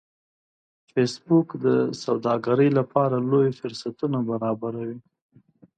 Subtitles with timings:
[0.91, 1.67] فېسبوک د
[2.03, 4.97] سوداګرۍ لپاره لوی فرصتونه برابروي